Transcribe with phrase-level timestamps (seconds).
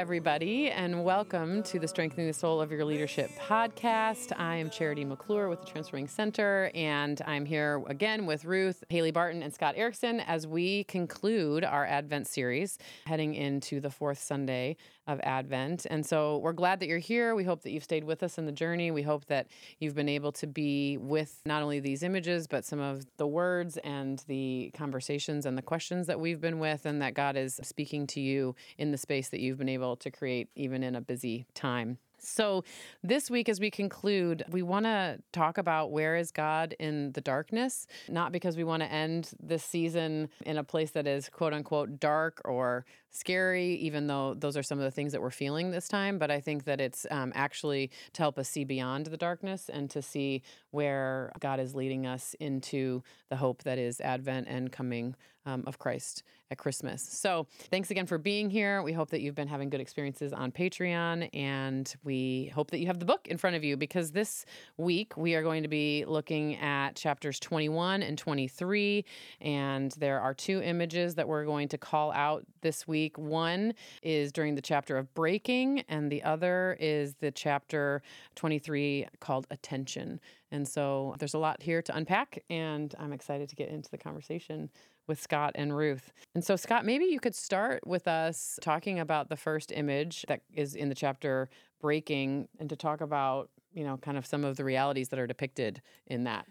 [0.00, 4.32] everybody, and welcome to the Strengthening the Soul of Your Leadership podcast.
[4.34, 9.10] I am Charity McClure with the Transforming Center, and I'm here again with Ruth, Haley
[9.10, 14.78] Barton, and Scott Erickson as we conclude our Advent series heading into the fourth Sunday
[15.10, 15.86] of Advent.
[15.90, 17.34] And so we're glad that you're here.
[17.34, 18.90] We hope that you've stayed with us in the journey.
[18.90, 19.48] We hope that
[19.80, 23.76] you've been able to be with not only these images, but some of the words
[23.78, 28.06] and the conversations and the questions that we've been with, and that God is speaking
[28.08, 31.46] to you in the space that you've been able to create, even in a busy
[31.54, 31.98] time.
[32.22, 32.64] So,
[33.02, 37.20] this week, as we conclude, we want to talk about where is God in the
[37.20, 41.54] darkness, not because we want to end this season in a place that is quote
[41.54, 45.70] unquote dark or scary, even though those are some of the things that we're feeling
[45.70, 46.18] this time.
[46.18, 49.90] But I think that it's um, actually to help us see beyond the darkness and
[49.90, 55.14] to see where God is leading us into the hope that is Advent and coming
[55.46, 57.02] um, of Christ at Christmas.
[57.02, 58.82] So, thanks again for being here.
[58.82, 62.88] We hope that you've been having good experiences on Patreon, and we hope that you
[62.88, 64.44] have the book in front of you because this
[64.76, 69.04] week we are going to be looking at chapters 21 and 23.
[69.40, 72.99] And there are two images that we're going to call out this week.
[73.16, 78.02] One is during the chapter of breaking, and the other is the chapter
[78.36, 80.20] 23 called attention.
[80.50, 83.98] And so there's a lot here to unpack, and I'm excited to get into the
[83.98, 84.70] conversation
[85.06, 86.12] with Scott and Ruth.
[86.34, 90.42] And so, Scott, maybe you could start with us talking about the first image that
[90.52, 91.48] is in the chapter
[91.80, 95.26] Breaking and to talk about, you know, kind of some of the realities that are
[95.26, 96.46] depicted in that.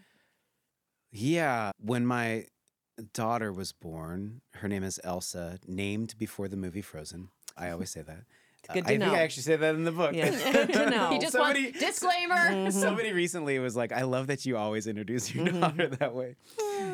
[1.12, 1.70] Yeah.
[1.78, 2.46] When my
[3.12, 7.28] daughter was born, her name is Elsa, named before the movie Frozen.
[7.56, 8.24] I always say that.
[8.72, 9.04] Good uh, to I know.
[9.06, 10.14] think I actually say that in the book.
[10.14, 11.10] Yeah, good to know.
[11.10, 12.70] He just Somebody- wants disclaimer.
[12.70, 13.16] Somebody mm-hmm.
[13.16, 15.60] recently was like, I love that you always introduce your mm-hmm.
[15.60, 16.36] daughter that way.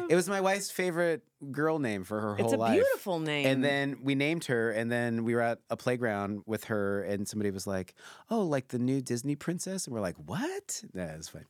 [0.09, 2.45] It was my wife's favorite girl name for her whole life.
[2.45, 2.73] It's a life.
[2.73, 3.47] beautiful name.
[3.47, 7.27] And then we named her, and then we were at a playground with her, and
[7.27, 7.95] somebody was like,
[8.31, 11.47] "Oh, like the new Disney princess," and we're like, "What?" Yeah, it's fine.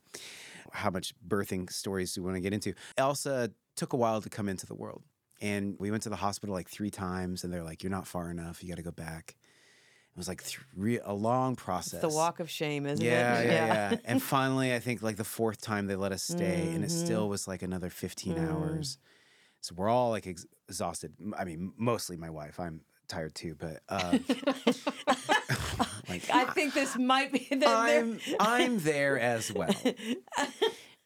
[0.71, 2.73] How much birthing stories do we want to get into?
[2.97, 5.03] Elsa took a while to come into the world,
[5.39, 8.29] and we went to the hospital like three times, and they're like, "You're not far
[8.29, 8.61] enough.
[8.61, 9.35] You got to go back."
[10.11, 11.93] It was like three, a long process.
[12.03, 13.45] It's the walk of shame, isn't Yeah, it?
[13.47, 13.97] yeah, yeah.
[14.03, 17.05] and finally, I think like the fourth time they let us stay, and it Mm-hmm.
[17.05, 18.49] still was like another 15 Mm.
[18.49, 18.97] hours.
[19.61, 21.13] So we're all like ex- exhausted.
[21.37, 22.59] I mean, mostly my wife.
[22.59, 24.17] I'm tired too, but uh,
[26.09, 29.75] like I think this might be the, I'm I'm there as well.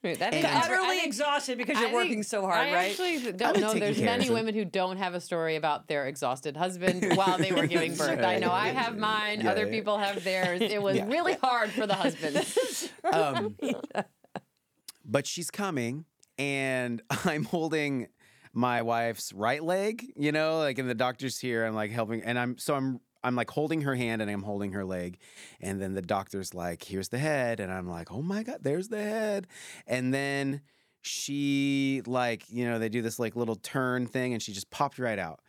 [0.03, 2.73] Right, that And- is- I utterly think- exhausted because you're think- working so hard, I
[2.73, 2.89] right?
[2.89, 3.73] actually I've don't know.
[3.75, 7.51] There's many of women who don't have a story about their exhausted husband while they
[7.51, 8.19] were giving birth.
[8.23, 9.41] I know I have mine.
[9.41, 9.71] Yeah, Other yeah.
[9.71, 10.61] people have theirs.
[10.61, 11.05] It was Yeah.
[11.05, 12.43] really hard for the husband.
[13.13, 13.55] Um,
[15.05, 16.05] but she's coming,
[16.37, 18.07] and I'm holding
[18.53, 20.05] my wife's right leg.
[20.15, 21.65] You know, like and the doctor's here.
[21.65, 24.71] I'm like helping, and I'm so I'm I'm like holding her hand and I'm holding
[24.73, 25.17] her leg,
[25.59, 28.87] and then the doctor's like, "Here's the head," and I'm like, "Oh my god, there's
[28.89, 29.47] the head,"
[29.87, 30.61] and then
[31.01, 34.99] she like you know they do this like little turn thing, and she just popped
[34.99, 35.41] right out,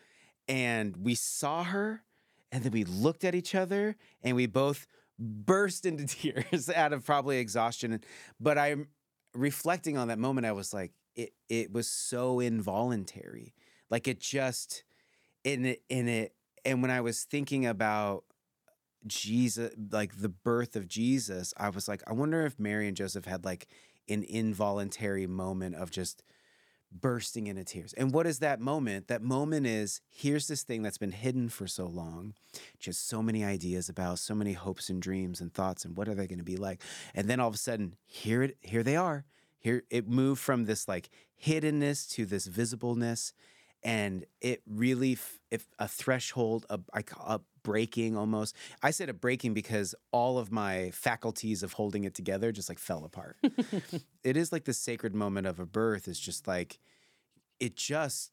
[0.49, 2.03] and we saw her,
[2.51, 4.87] and then we looked at each other, and we both
[5.19, 8.01] burst into tears out of probably exhaustion.
[8.41, 8.89] But I'm
[9.35, 10.47] reflecting on that moment.
[10.47, 13.55] I was like, it it was so involuntary.
[13.91, 14.85] Like it just
[15.45, 16.35] in it in it.
[16.65, 18.25] And when I was thinking about
[19.07, 23.25] Jesus, like the birth of Jesus, I was like, I wonder if Mary and Joseph
[23.25, 23.67] had like
[24.09, 26.23] an involuntary moment of just
[26.95, 27.93] bursting into tears.
[27.95, 29.09] And what is that moment?
[29.09, 32.35] That moment is here's this thing that's been hidden for so long,
[32.79, 36.15] just so many ideas about, so many hopes and dreams and thoughts, and what are
[36.15, 36.83] they going to be like?
[37.15, 39.25] And then all of a sudden, here it, here they are.
[39.59, 41.09] Here it moved from this like
[41.45, 43.33] hiddenness to this visibleness,
[43.83, 48.57] and it really f- if a threshold, a, I a breaking almost.
[48.83, 52.79] I said a breaking because all of my faculties of holding it together just like
[52.79, 53.37] fell apart.
[54.25, 56.79] it is like the sacred moment of a birth is just like
[57.61, 58.33] it just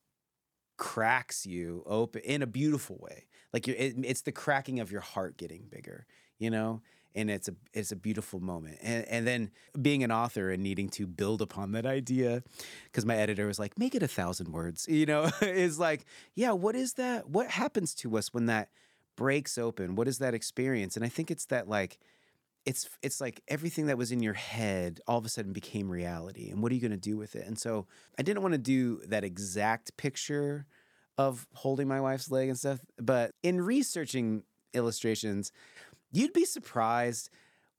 [0.78, 5.02] cracks you open in a beautiful way like you're, it, it's the cracking of your
[5.02, 6.06] heart getting bigger
[6.38, 6.82] you know
[7.16, 8.78] and it's a it's a beautiful moment.
[8.82, 9.52] And and then
[9.82, 12.44] being an author and needing to build upon that idea
[12.86, 15.30] because my editor was like make it a thousand words you know?
[15.42, 18.70] Is like yeah what is that what happens to us when that
[19.16, 19.96] breaks open?
[19.96, 20.96] What is that experience?
[20.96, 22.00] And i think it's that like
[22.66, 26.50] it's it's like everything that was in your head all of a sudden became reality
[26.50, 27.46] and what are you going to do with it?
[27.48, 30.66] And so i didn't want to do that exact picture
[31.18, 35.52] of holding my wife's leg and stuff but in researching illustrations
[36.12, 37.30] you'd be surprised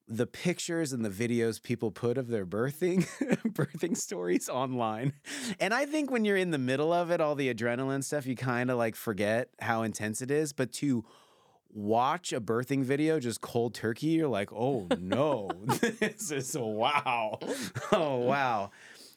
[0.08, 3.06] the pictures and the videos people put of their birthing
[3.48, 5.12] birthing stories online
[5.60, 8.34] and i think when you're in the middle of it all the adrenaline stuff you
[8.34, 11.04] kind of like forget how intense it is but to
[11.72, 15.50] watch a birthing video just cold turkey, you're like, oh no,
[16.00, 17.38] this is wow.
[17.92, 18.70] Oh wow.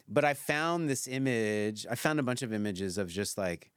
[0.07, 3.71] But I found this image, I found a bunch of images of just like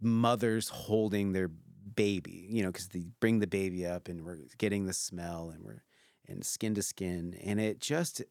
[0.00, 1.50] mothers holding their
[1.96, 5.64] baby, you know, because they bring the baby up and we're getting the smell and
[5.64, 5.82] we're
[6.28, 7.36] and skin to skin.
[7.44, 8.22] And it just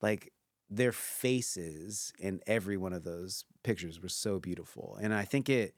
[0.00, 0.32] like
[0.70, 4.98] their faces in every one of those pictures were so beautiful.
[5.00, 5.74] And I think it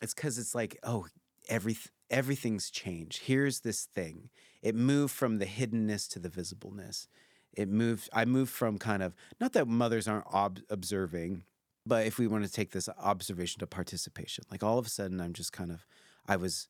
[0.00, 1.06] it's because it's like, oh,
[1.48, 1.76] every
[2.10, 3.22] everything's changed.
[3.22, 4.30] Here's this thing.
[4.62, 7.06] It moved from the hiddenness to the visibleness.
[7.54, 8.08] It moved.
[8.12, 11.44] I moved from kind of not that mothers aren't ob- observing,
[11.86, 15.20] but if we want to take this observation to participation, like all of a sudden,
[15.20, 15.86] I'm just kind of,
[16.26, 16.68] I was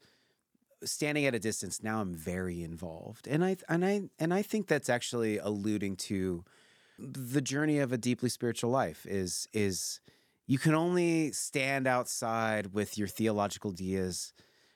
[0.84, 1.82] standing at a distance.
[1.82, 6.44] Now I'm very involved, and I and I and I think that's actually alluding to
[6.98, 9.06] the journey of a deeply spiritual life.
[9.06, 10.00] Is is
[10.46, 14.32] you can only stand outside with your theological ideas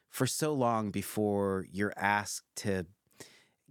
[0.09, 2.87] for so long before you're asked to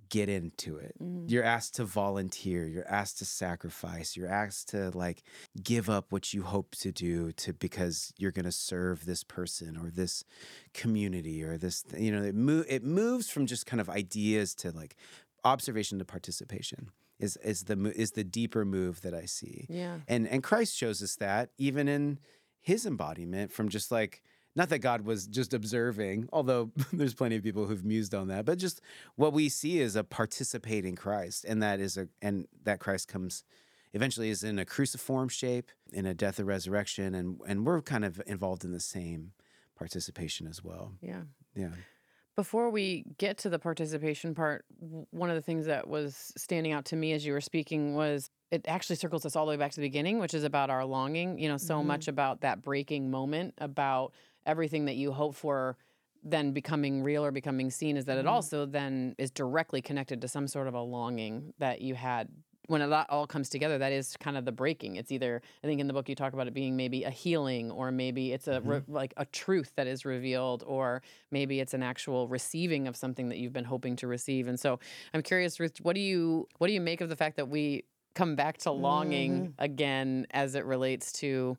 [0.09, 0.95] get into it.
[1.01, 1.29] Mm.
[1.29, 5.23] You're asked to volunteer, you're asked to sacrifice, you're asked to like
[5.61, 9.77] give up what you hope to do to because you're going to serve this person
[9.77, 10.23] or this
[10.73, 14.71] community or this th- you know it it moves from just kind of ideas to
[14.71, 14.95] like
[15.43, 19.65] observation to participation is is the is the deeper move that I see.
[19.69, 19.99] Yeah.
[20.07, 22.19] And and Christ shows us that even in
[22.61, 24.23] his embodiment from just like
[24.55, 28.45] not that God was just observing, although there's plenty of people who've mused on that,
[28.45, 28.81] but just
[29.15, 33.43] what we see is a participating Christ, and that is a and that Christ comes
[33.93, 38.05] eventually is in a cruciform shape, in a death and resurrection, and and we're kind
[38.05, 39.33] of involved in the same
[39.75, 40.93] participation as well.
[41.01, 41.21] Yeah.
[41.55, 41.69] Yeah.
[42.35, 44.65] Before we get to the participation part,
[45.11, 48.29] one of the things that was standing out to me as you were speaking was
[48.51, 50.83] it actually circles us all the way back to the beginning, which is about our
[50.83, 51.85] longing, you know, so Mhm.
[51.85, 54.13] much about that breaking moment, about
[54.45, 55.77] everything that you hope for
[56.23, 58.29] then becoming real or becoming seen is that it Mhm.
[58.29, 62.29] also then is directly connected to some sort of a longing that you had.
[62.67, 64.95] When it all- all comes together that is kind of the breaking.
[64.95, 67.69] It's either i think in the book you talk about it being maybe a healing
[67.69, 71.83] or maybe it's a re- like a truth that is revealed or maybe it's an
[71.83, 74.47] actual receiving of something that you've been hoping to receive.
[74.47, 74.79] And so
[75.13, 77.83] i'm curious ruth what do you what do you make of the fact that we
[78.15, 81.55] come back to longing again as it relates to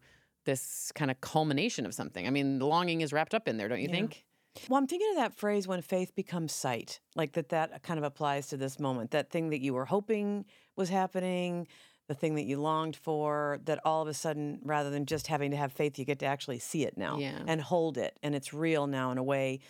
[0.46, 3.68] this kind of culmination of something i mean the longing is wrapped up in there
[3.68, 3.96] don't you Yeah.
[3.96, 4.24] think
[4.70, 8.04] Well, I'm thinking of that phrase when faith becomes sight, like that that kind of
[8.04, 9.10] applies to this moment.
[9.10, 10.46] That thing that you were hoping
[10.76, 11.68] was happening,
[12.08, 15.50] the thing that you longed for, that all of a sudden, rather than just having
[15.50, 17.42] to have faith, you get to actually see it now Yeah.
[17.46, 18.18] and hold it.
[18.22, 19.60] And it's real now in a way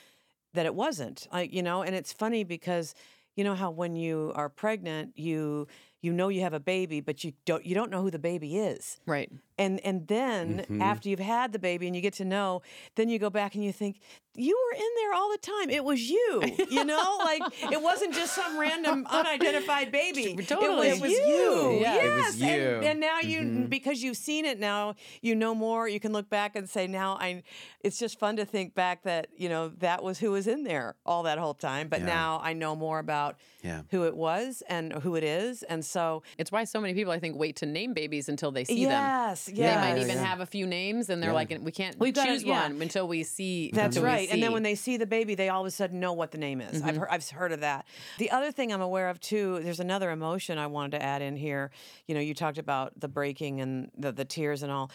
[0.55, 1.26] that it wasn't.
[1.32, 2.94] Like, you know, and it's funny because
[3.34, 5.67] you know how when you are pregnant, you
[6.02, 8.58] you know you have a baby, but you don't you don't know who the baby
[8.58, 10.81] is right and and then Mhm.
[10.82, 12.62] after you've had the baby and you get to know
[12.96, 14.00] then you go back and you think
[14.36, 17.42] you were in there all the time it was you you know like
[17.72, 20.88] it wasn't just some random unidentified baby Totally.
[20.88, 21.78] it was, It was you, you.
[21.80, 21.94] Yeah.
[21.94, 22.88] yes It was And, you.
[22.90, 23.68] and now you Mhm.
[23.70, 27.16] because you've seen it now you know more you can look back and say now
[27.20, 27.42] i
[27.80, 30.94] it's just fun to think back that you know that was who was in there
[31.05, 32.06] all that whole time but Yeah.
[32.06, 33.82] now i know more about Yeah.
[33.90, 37.19] who it was and who it is and so It's why so many people, I
[37.19, 38.93] think, wait to name babies until they see them.
[38.93, 40.24] yes yes They might even yeah.
[40.24, 41.34] have a few names, and they're Yeah.
[41.34, 42.62] like, we can't We've gotta- choose yeah.
[42.69, 43.70] one until we see.
[43.72, 44.34] That's until right.
[44.34, 46.38] And then when they see the baby, they all of a sudden know what the
[46.38, 46.82] name is.
[46.82, 47.00] I've mm-hmm.
[47.00, 47.86] heard I've heard of that.
[48.18, 51.36] The other thing I'm aware of too, there's another emotion I wanted to add in
[51.36, 51.70] here.
[52.06, 54.90] You know, you talked about the breaking and the, the tears and all.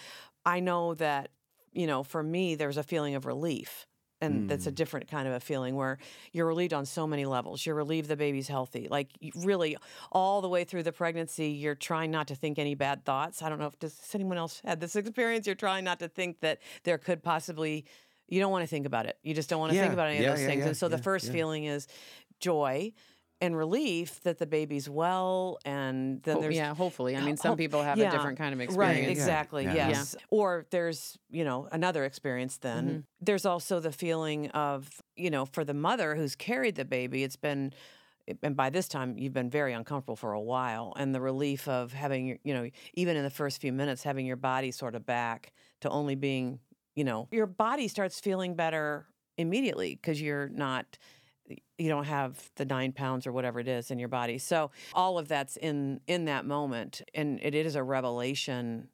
[0.45, 1.29] I know that,
[1.73, 3.88] you know, for me, there's a feeling of relief.
[4.23, 4.75] And that's a mm.
[4.75, 5.97] different kind of a feeling where
[6.31, 7.65] you're relieved on so many levels.
[7.65, 8.88] You're relieved the baby's healthy.
[8.88, 9.77] Like really,
[10.11, 13.41] all the way through the pregnancy, you're trying not to think any bad thoughts.
[13.41, 15.47] I don't know if does anyone else had this experience.
[15.47, 17.85] You're trying not to think that there could possibly
[18.31, 19.17] you don't want to think about it.
[19.23, 20.61] You just don't want to think about any yeah, of those yeah, things.
[20.61, 21.33] yeah, and so the first yeah.
[21.33, 21.88] feeling is
[22.39, 22.93] joy
[23.41, 27.17] and relief that the baby's well and then Ho- there's yeah, hopefully.
[27.17, 29.65] I mean, some people have yeah, a different kind of experience Right, exactly.
[29.65, 29.89] Yeah.
[29.89, 30.15] Yes.
[30.29, 32.88] Or there's, you know, another experience then.
[32.88, 33.00] Mm-hmm.
[33.19, 37.35] There's also the feeling of, you know, for the mother who's carried the baby, it's
[37.35, 37.73] been
[38.43, 41.91] and by this time you've been very uncomfortable for a while and the relief of
[41.91, 45.05] having your- you know even in the first few minutes having your body sort of
[45.05, 46.59] back to only being
[47.01, 51.00] you know your body starts feeling better immediately because you're not
[51.79, 54.38] you don't have the nine pounds or whatever it is in your body.
[54.38, 58.88] So all of that's in in that moment and it is a revelation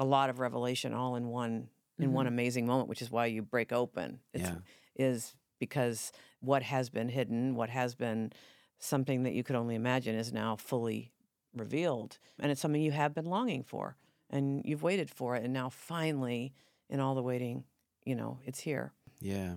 [0.00, 1.68] a lot of revelation all in one
[2.00, 2.34] in one mm-hmm.
[2.34, 4.18] amazing moment which is why you break open.
[4.34, 4.56] It's, Yeah.
[4.96, 8.32] is because what has been hidden what has been
[8.80, 11.12] something that you could only imagine is now fully
[11.54, 13.96] revealed and it's something you have been longing for
[14.30, 16.52] and you've waited for it and now finally
[16.92, 17.64] in all the waiting
[18.04, 19.54] you know it's here Yeah.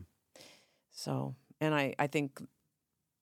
[0.92, 2.42] so And I, I think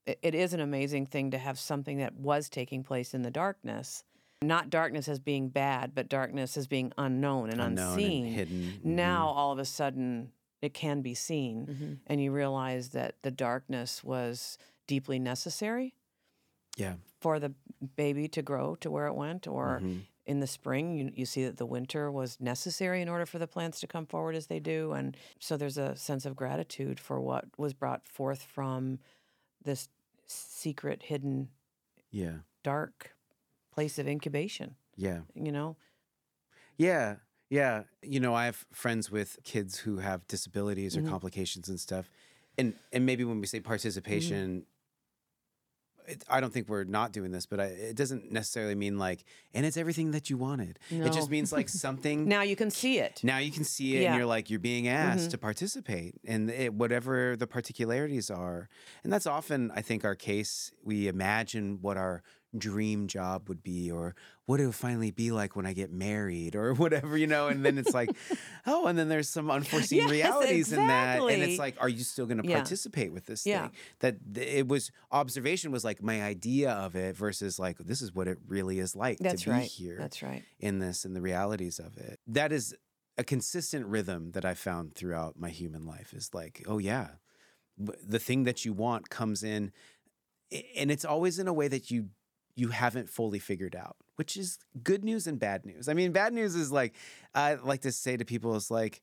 [0.05, 3.31] it, it is an amazing thing to have something that was taking place in the
[3.31, 4.03] darkness.
[4.41, 8.25] Not darkness as being bad, but darkness as being unknown and Unknown unseen.
[8.25, 8.79] and hidden.
[8.83, 11.97] Now all of a sudden it can be seen Mhm.
[12.07, 15.93] and you realize that the darkness was deeply necessary
[16.75, 16.95] Yeah.
[17.21, 17.53] for the
[17.95, 20.01] baby to grow to where it went or Mhm.
[20.25, 23.47] In the spring you, you see that the winter was necessary in order for the
[23.47, 27.19] plants to come forward as they do and so there's a sense of gratitude for
[27.19, 28.99] what was brought forth from
[29.63, 29.89] this
[30.27, 31.49] secret hidden
[32.11, 32.37] Yeah.
[32.63, 33.15] dark
[33.71, 35.21] place of incubation Yeah.
[35.35, 35.75] you know
[36.77, 37.17] Yeah.
[37.49, 37.83] Yeah.
[38.01, 41.09] You know, I have friends with kids who have disabilities or Mhm.
[41.09, 42.09] complications and stuff.
[42.57, 44.65] And and maybe when we say participation,
[46.07, 49.23] it, I don't think we're not doing this, but I, it doesn't necessarily mean like,
[49.53, 50.79] and it's everything that you wanted.
[50.89, 52.27] It just means like something.
[52.27, 54.09] now you can see it Now you can see it, Yeah.
[54.11, 55.31] and you're like you're being asked Mhm.
[55.31, 58.69] to participate, and it, whatever the particularities are,
[59.03, 60.71] and that's often I think our case.
[60.83, 62.23] We imagine what our
[62.57, 66.55] dream job would be, or what it would finally be like when I get married,
[66.55, 67.47] or whatever, you know.
[67.47, 68.15] And then it's like,
[68.67, 72.03] oh, and then there's some unforeseen Yes, realities in that, and it's like, are you
[72.03, 72.57] still going to Yeah.
[72.57, 73.63] participate with this Yeah.
[73.63, 73.71] thing?
[73.99, 78.27] That it was observation was like my idea of it versus like this is what
[78.27, 81.21] it really is like that's to be right here that's right in this and the
[81.21, 82.19] realities of it.
[82.27, 82.75] That is
[83.17, 87.09] a consistent rhythm that I found throughout my human life is like, oh yeah,
[87.77, 89.71] the thing that you want comes in
[90.75, 92.09] and it's always in a way that you
[92.55, 95.89] you haven't fully figured out, which is good news and bad news.
[95.89, 96.95] I mean, bad news is like
[97.33, 99.01] I like to say to people is like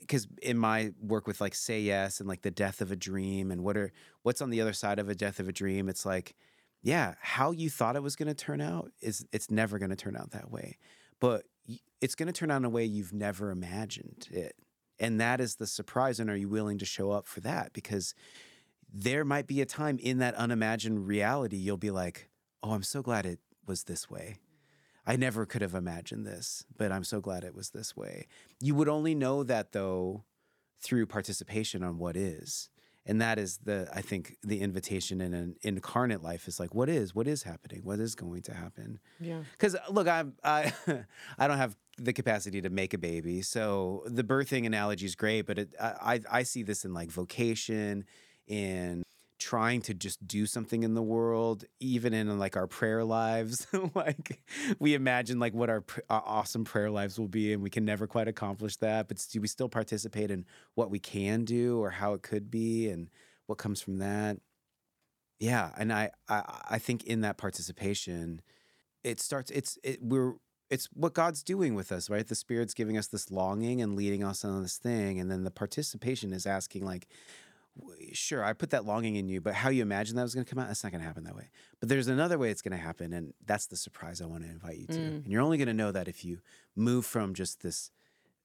[0.00, 3.50] because in my work with like say yes and like the death of a dream
[3.50, 3.92] and what are
[4.22, 6.34] what's on the other side of a death of a dream, it's like
[6.82, 9.96] yeah, how you thought it was going to turn out is it's never going to
[9.96, 10.78] turn out that way.
[11.20, 11.44] But
[12.00, 14.54] it's going to turn out in a way you've never imagined it.
[15.00, 16.20] And that is the surprise.
[16.20, 17.72] And are you willing to show up for that?
[17.72, 18.14] Because
[18.92, 22.30] there might be a time in that unimagined reality you'll be like,
[22.62, 24.36] oh, I'm so glad it was this way.
[25.06, 28.26] I never could have imagined this, but I'm so glad it was this way.
[28.60, 30.24] You would only know that though
[30.80, 32.68] through participation on what is.
[33.06, 36.90] And that is the, I think, the invitation in an incarnate life is like, what
[36.90, 37.80] is, what is happening?
[37.82, 39.00] What is going to happen?
[39.18, 39.44] Yeah.
[39.52, 40.74] Because uh, look, I'm I
[41.38, 45.46] I don't have the capacity to make a baby, so the birthing analogy is great.
[45.46, 48.04] But it, I I I see this in like vocation,
[48.46, 49.04] in
[49.38, 53.66] trying to just do something in the world, even in like our prayer lives.
[53.94, 54.42] like
[54.78, 58.06] we imagine like what our, our awesome prayer lives will be, and we can never
[58.06, 59.08] quite accomplish that.
[59.08, 62.88] But do we still participate in what we can do or how it could be,
[62.88, 63.08] and
[63.46, 64.38] what comes from that?
[65.38, 68.42] Yeah, and I I, I think in that participation
[69.04, 70.34] it starts it's it we're
[70.70, 72.26] it's what God's doing with us, right?
[72.26, 75.50] The Spirit's giving us this longing and leading us on this thing, and then the
[75.50, 77.08] participation is asking, like,
[78.12, 80.50] sure, I put that longing in you, but how you imagine that was going to
[80.50, 81.50] come out, that's not going to happen that way.
[81.80, 84.50] But there's another way it's going to happen, and that's the surprise I want to
[84.50, 84.98] invite you to.
[84.98, 85.24] Mm.
[85.24, 86.38] And you're only going to know that if you
[86.76, 87.90] move from just this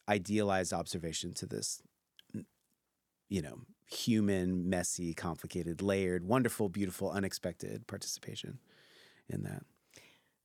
[0.08, 1.82] idealized observation to this,
[3.30, 8.60] you know, human, messy, complicated, layered, wonderful, beautiful, unexpected participation
[9.30, 9.64] in that.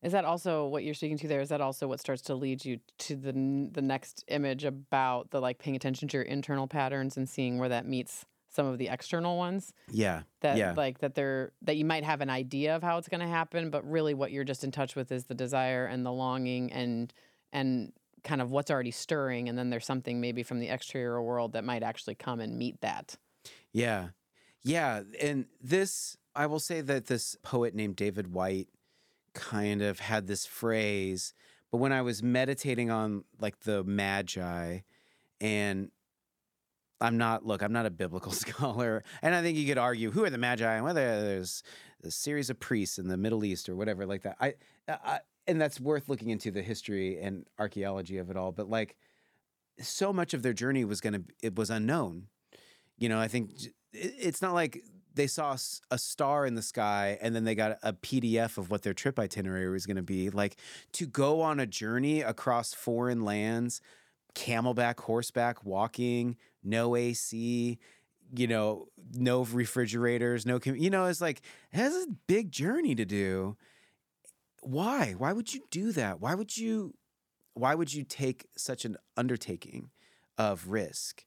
[0.03, 1.41] Is that also what you're speaking to there?
[1.41, 3.33] Is that also what starts to lead you to the
[3.73, 7.69] the next image about the like paying attention to your internal patterns and seeing where
[7.69, 8.25] that meets
[8.59, 9.73] some of the external ones?
[9.89, 10.23] Yeah.
[10.41, 10.75] That yeah.
[10.77, 13.71] like that they're that you might have an idea of how it's going to happen,
[13.71, 17.13] but really what you're just in touch with is the desire and the longing and
[17.53, 17.93] and
[18.25, 21.63] kind of what's already stirring, and then there's something maybe from the exterior world that
[21.63, 23.15] might actually come and meet that.
[23.73, 24.09] Yeah.
[24.65, 25.03] Yeah.
[25.21, 28.67] And this, I will say that this poet named David Whyte
[29.35, 31.33] kind of had this phrase,
[31.71, 34.81] but when I was meditating on like the Magi,
[35.41, 35.93] and
[37.01, 39.05] I'm not, look, I'm not a biblical scholar.
[39.23, 41.63] And I think you could argue who are the Magi and whether there's
[42.05, 44.37] a series of priests in the Middle East or whatever like that.
[44.41, 44.55] I,
[44.89, 48.53] I, and that's worth looking into the history and archaeology of it all.
[48.53, 48.97] But like,
[49.81, 52.27] so much of their journey was going to, it was unknown.
[52.99, 53.53] You know, I think
[53.93, 54.83] it's not like
[55.15, 55.57] they saw
[55.91, 59.19] a star in the sky and then they got a PDF of what their trip
[59.19, 60.31] itinerary was going to be.
[60.31, 60.57] Like
[60.93, 63.81] to go on a journey across foreign lands,
[64.39, 67.79] camelback, horseback, walking, no AC,
[68.37, 71.41] you know, no refrigerators, no, you know, it's like,
[71.73, 73.57] it has a big journey to do.
[74.63, 75.15] Why?
[75.17, 76.21] Why would you do that?
[76.21, 76.95] Why would you,
[77.55, 79.91] why would you take such an undertaking
[80.37, 81.25] of risk?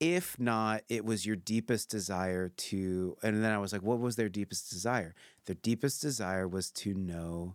[0.00, 4.16] if not it was your deepest desire to and then i was like what was
[4.16, 5.14] their deepest desire
[5.44, 7.54] their deepest desire was to know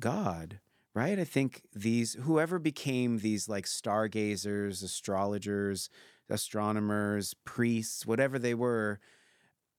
[0.00, 0.58] god
[0.96, 5.88] right i think these whoever became these like stargazers astrologers
[6.28, 8.98] astronomers priests whatever they were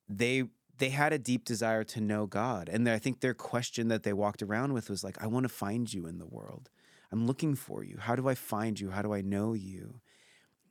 [0.07, 0.45] they
[0.77, 2.69] they had a deep desire to know God.
[2.69, 5.49] And I think their question that they walked around with was like, I want to
[5.49, 6.69] find you in the world.
[7.11, 7.97] I'm looking for you.
[7.99, 8.91] How do I find you?
[8.91, 10.01] How do I know you?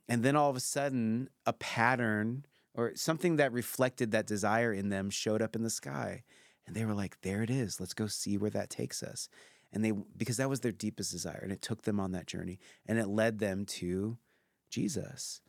[0.07, 4.89] And then all of a sudden, a pattern or something that reflected that desire in
[4.89, 6.23] them showed up in the sky.
[6.65, 7.79] And they were like, there it is.
[7.79, 9.29] Let's go see where that takes us.
[9.73, 11.39] And they, because that was their deepest desire.
[11.43, 14.17] And it took them on that journey and it led them to
[14.69, 15.41] Jesus.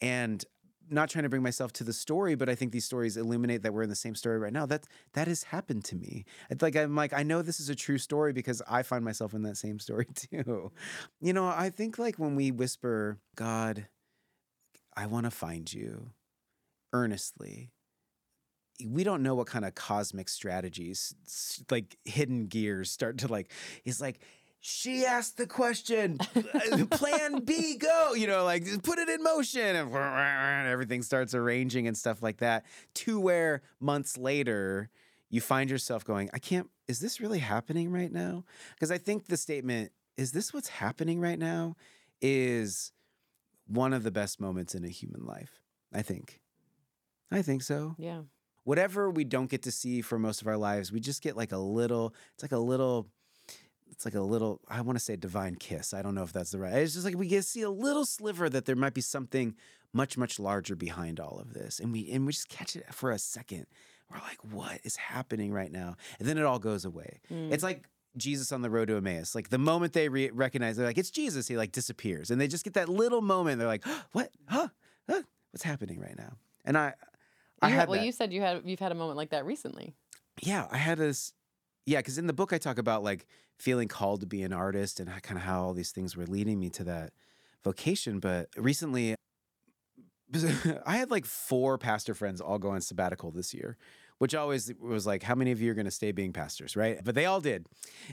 [0.00, 0.44] And
[0.90, 3.72] not trying to bring myself to the story, but I think these stories illuminate that
[3.72, 4.66] we're in the same story right now.
[4.66, 6.24] That that has happened to me.
[6.50, 9.34] It's like I'm like I know this is a true story because I find myself
[9.34, 10.72] in that same story too.
[11.20, 13.86] You know, I think like when we whisper, God,
[14.96, 16.10] I want to find you
[16.92, 17.70] earnestly.
[18.86, 21.14] We don't know what kind of cosmic strategies,
[21.70, 23.50] like hidden gears, start to like.
[23.84, 24.20] It's like
[24.64, 29.74] she asked the question uh, plan b go you know like put it in motion
[29.74, 29.92] and
[30.68, 34.88] everything starts arranging and stuff like that to where months later
[35.30, 39.26] you find yourself going i can't is this really happening right now because i think
[39.26, 41.74] the statement is this what's happening right now
[42.20, 42.92] is
[43.66, 45.60] one of the best moments in a human life
[45.92, 46.40] i think
[47.32, 48.20] i think so Yeah.
[48.64, 51.52] Whatever we don't get to see for most of our lives we just get like
[51.52, 53.08] a little it's like a little
[53.90, 56.50] it's like a little i want to say divine kiss i don't know if that's
[56.50, 58.94] the right it's just like we get to see a little sliver that there might
[58.94, 59.54] be something
[59.92, 63.10] much much larger behind all of this and we and we just catch it for
[63.10, 63.66] a second.
[64.10, 65.96] We're like what is happening right now?
[66.18, 67.20] And then it all goes away.
[67.30, 67.52] Mm.
[67.52, 70.84] it's like jesus on the road to emmaus like the moment they re- recognize they're
[70.84, 73.86] like it's jesus he like disappears and they just get that little moment they're like
[74.12, 74.30] what?
[74.46, 74.68] Huh?
[75.08, 75.22] huh?
[75.50, 76.34] What's happening right now?
[76.64, 76.92] And i
[77.62, 78.06] i had well, that.
[78.06, 79.94] you said you had you've had a moment like that recently.
[80.42, 81.32] yeah, I had this.
[81.84, 83.26] Yeah, because in the book I talk about like
[83.58, 86.58] feeling called to be an artist and kind of how all these things were leading
[86.58, 87.12] me to that
[87.64, 88.18] vocation.
[88.18, 89.14] But recently,
[90.86, 93.76] I had like four pastor friends all go on sabbatical this year,
[94.18, 96.98] which always was like, how many of you are going to stay being pastors, right?
[97.04, 97.66] But they all did.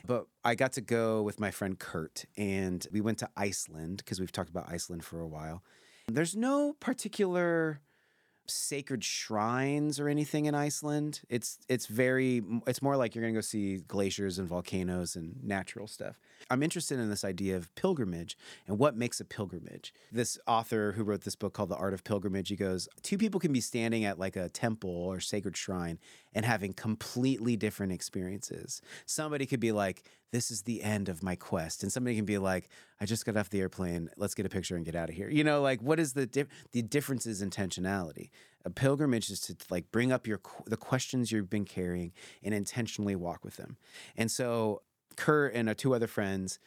[0.06, 4.20] But I got to go with my friend Kurt, and we went to Iceland because
[4.20, 5.64] we've talked about Iceland for a while.
[6.08, 7.82] There's no particular
[8.50, 11.22] sacred shrines or anything in Iceland.
[11.30, 15.42] It's it's very it's more like you're going to go see glaciers and volcanoes and
[15.44, 16.20] natural stuff.
[16.50, 19.94] I'm interested in this idea of pilgrimage and what makes a pilgrimage.
[20.12, 23.40] This author who wrote this book called The Art of Pilgrimage, he goes, two people
[23.40, 26.00] can be standing at like a temple or sacred shrine
[26.34, 28.82] and having completely different experiences.
[29.06, 31.84] Somebody could be like, this is the end of my quest.
[31.84, 32.70] And somebody can be like,
[33.02, 34.10] I just got off the airplane.
[34.18, 35.30] Let's get a picture and get out of here.
[35.30, 38.30] You know, like what is the the difference is intentionality.
[38.66, 42.12] A pilgrimage is to like bring up your the questions you've been carrying
[42.44, 43.78] and intentionally walk with them.
[44.16, 44.82] And so
[45.16, 46.60] Kurt and uh, two other friends,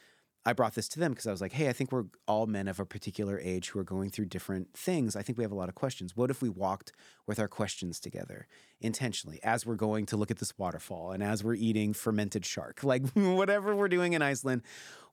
[0.45, 2.67] I brought this to them because I was like, hey, I think we're all men
[2.67, 5.15] of a particular age who are going through different things.
[5.15, 6.17] I think we have a lot of questions.
[6.17, 6.93] What if we walked
[7.27, 8.49] with our questions together
[8.81, 12.81] intentionally as we're going to look at this waterfall and as we're eating fermented shark?
[12.93, 14.63] Like whatever we're doing in Iceland,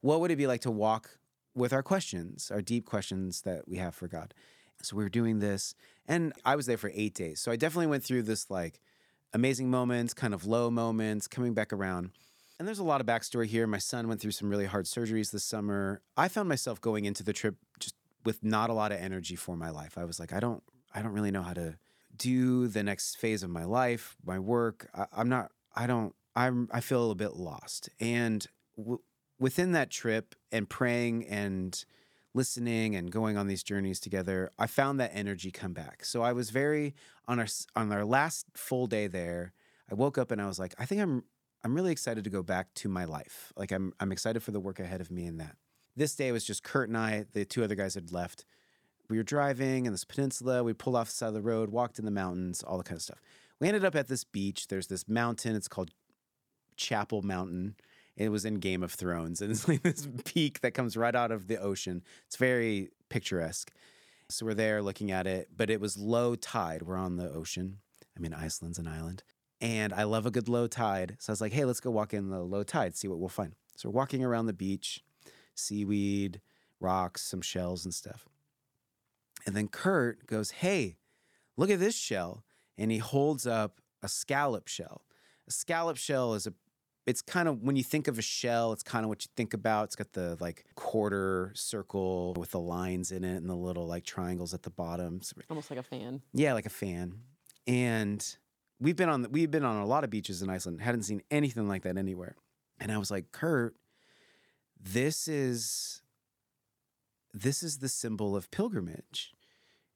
[0.01, 1.11] what would it be like to walk
[1.55, 4.33] with our questions, our deep questions that we have for God?
[4.81, 5.75] So we were doing this,
[6.07, 7.39] and I was there for eight days.
[7.39, 8.81] So I definitely went through this like
[9.33, 12.11] amazing moments, kind of low moments, coming back around.
[12.59, 13.65] And there's a lot of backstory here.
[13.65, 16.01] My son went through some really hard surgeries this summer.
[16.17, 17.95] I found myself going into the trip just
[18.25, 19.97] with not a lot of energy for my life.
[19.97, 20.61] I was like, I don't,
[20.93, 21.77] I don't really know how to
[22.17, 24.89] do the next phase of my life, my work.
[24.93, 27.89] I, I'm not, I don't, I'm, I feel a little bit lost.
[27.97, 28.45] And
[28.77, 28.99] w-
[29.39, 31.85] within that trip and praying and
[32.33, 36.03] listening and going on these journeys together, I found that energy come back.
[36.03, 36.93] So I was very
[37.25, 39.53] on our on our last full day there.
[39.89, 41.23] I woke up and I was like, I think I'm
[41.63, 43.51] I'm really excited to go back to my life.
[43.55, 45.55] Like I'm I'm excited for the work ahead of me in that.
[45.95, 47.25] This day was just Kurt and I.
[47.33, 48.45] The two other guys had left.
[49.09, 50.63] We were driving in this peninsula.
[50.63, 52.97] We pulled off the side of the road, walked in the mountains, all that kind
[52.97, 53.19] of stuff.
[53.59, 54.67] We ended up at this beach.
[54.67, 55.55] There's this mountain.
[55.55, 55.91] It's called
[56.77, 57.75] Chapel Mountain.
[58.15, 61.31] It was in Game of Thrones, and it's like this peak that comes right out
[61.31, 62.03] of the ocean.
[62.27, 63.71] It's very picturesque.
[64.29, 66.83] So we're there looking at it, but it was low tide.
[66.83, 67.79] We're on the ocean.
[68.15, 69.23] I mean, Iceland's an island,
[69.61, 71.15] and I love a good low tide.
[71.19, 73.29] So I was like, hey, let's go walk in the low tide, see what we'll
[73.29, 73.53] find.
[73.75, 75.03] So we're walking around the beach,
[75.55, 76.41] seaweed,
[76.79, 78.27] rocks, some shells and stuff.
[79.45, 80.97] And then Kurt goes, hey,
[81.57, 82.43] look at this shell.
[82.77, 85.03] And he holds up a scallop shell.
[85.47, 86.53] A scallop shell is a
[87.05, 89.55] it's kind of when you think of a shell, it's kind of what you think
[89.55, 89.85] about.
[89.85, 94.03] It's got the like quarter circle with the lines in it and the little like
[94.03, 95.15] triangles at the bottom.
[95.15, 96.21] It's- Almost like a fan.
[96.33, 97.15] yeah, like a fan.
[97.65, 98.23] And
[98.79, 100.81] we've been on we've been on a lot of beaches in Iceland.
[100.81, 102.35] Hadn't seen anything like that anywhere.
[102.79, 103.75] And I was like, Kurt,
[104.79, 106.01] this is
[107.33, 109.33] this is the symbol of pilgrimage.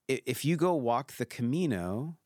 [0.07, 2.17] If you go walk the Camino,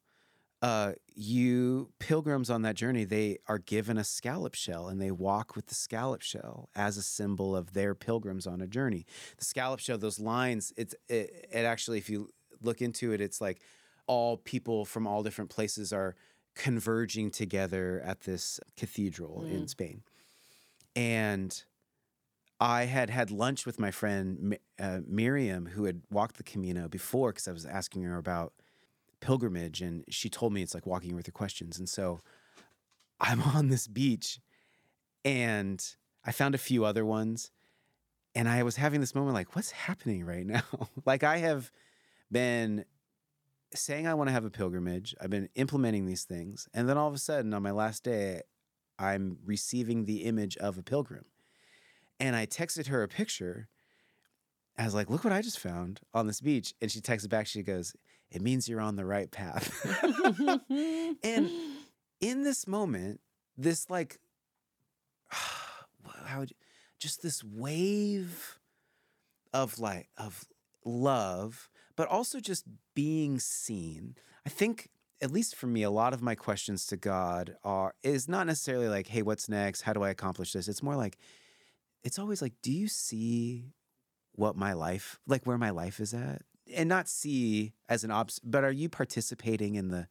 [0.64, 5.56] uh, you pilgrims on that journey, they are given a scallop shell and they walk
[5.56, 9.06] with the scallop shell as a symbol of their pilgrims on a journey.
[9.38, 12.30] The scallop shell, those lines, it's it, it actually, if you
[12.62, 13.62] look into it, it's like
[14.08, 16.16] all people from all different places are
[16.58, 19.52] converging together at this cathedral Mm.
[19.52, 20.04] in Spain.
[20.96, 21.64] And
[22.60, 27.32] I had had lunch with my friend uh, Miriam, who had walked the Camino before,
[27.32, 28.54] because I was asking her about
[29.20, 31.78] pilgrimage, and she told me it's like walking with your questions.
[31.78, 32.22] And so
[33.20, 34.40] I'm on this beach,
[35.24, 35.84] and
[36.26, 37.52] I found a few other ones,
[38.34, 40.64] and I was having this moment like, what's happening right now?
[41.06, 41.72] like I have
[42.32, 42.86] been
[43.74, 45.16] saying I want to have a pilgrimage.
[45.22, 48.42] I've been implementing these things, and then all of a sudden, on my last day,
[49.00, 51.26] I'm receiving the image of a pilgrim.
[52.20, 53.68] And I texted her a picture.
[54.78, 56.74] I was like, look what I just found on this beach.
[56.82, 57.96] And she texted back, she goes,
[58.32, 59.72] it means you're on the right path.
[61.24, 61.50] and
[62.20, 63.22] in this moment,
[63.58, 64.20] this like,
[65.32, 66.56] how would you,
[67.00, 68.60] just this wave
[69.54, 70.46] of like, of
[70.84, 72.64] love, but also just
[72.96, 74.16] being seen.
[74.46, 78.30] I think at least for me, a lot of my questions to God are is
[78.30, 79.82] not necessarily like, hey, what's next?
[79.82, 80.68] How do I accomplish this?
[80.68, 81.18] It's more like,
[82.04, 83.74] it's always like, do you see
[84.34, 86.44] what my life, like where my life is at?
[86.74, 90.08] And not see as an obs, but are you participating in the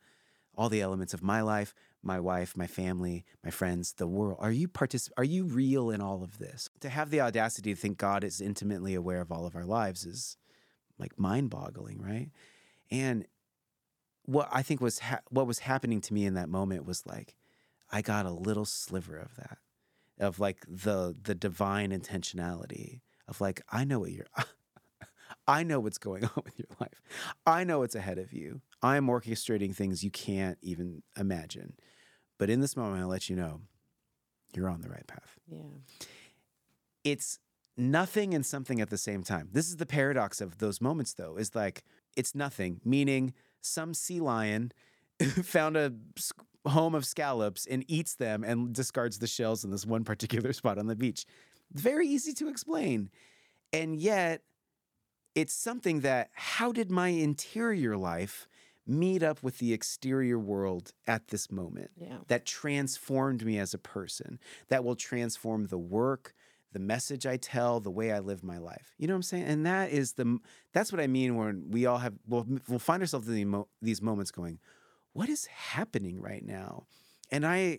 [0.59, 4.39] all the elements of my life, my wife, my family, my friends, the world?
[4.41, 6.71] Are you particip- Are you real in all of this?
[6.81, 10.07] To have the audacity to think God is intimately aware of all of our lives
[10.07, 10.39] is
[10.99, 12.31] like mind-boggling, right?
[12.91, 13.27] And
[14.25, 17.37] what I think was ha- what was happening to me in that moment was like
[17.91, 19.59] I got a little sliver of that,
[20.19, 24.27] of like the the divine intentionality of like I know what you're.
[25.49, 27.03] I know what's going on with your life.
[27.47, 28.63] I know what's ahead of you.
[28.83, 31.75] I'm orchestrating things you can't even imagine.
[32.39, 33.61] But in this moment, I'll let you know
[34.55, 35.39] you're on the right path.
[35.49, 35.59] Yeah.
[37.05, 37.39] It's
[37.77, 39.49] nothing and something at the same time.
[39.53, 41.83] This is the paradox of those moments, though, is like
[42.17, 44.73] it's nothing, meaning some sea lion
[45.43, 45.93] found a
[46.67, 50.79] home of scallops and eats them and discards the shells in this one particular spot
[50.79, 51.25] on the beach.
[51.73, 53.11] Very easy to explain.
[53.73, 54.43] And yet,
[55.35, 58.49] it's something that how did my interior life
[58.87, 62.19] meet up with the exterior world at this moment Yeah.
[62.29, 66.35] that transformed me as a person, that will transform the work,
[66.77, 68.95] the message I tell, the way I live my life.
[68.99, 69.45] You know what I'm saying?
[69.45, 70.39] And that is the
[70.75, 74.31] that's what I mean when we all have we'll, we'll find ourselves in these moments
[74.31, 74.59] going,
[75.15, 76.85] what is happening right now?
[77.31, 77.79] And I